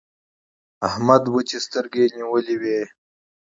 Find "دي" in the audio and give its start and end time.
2.61-2.79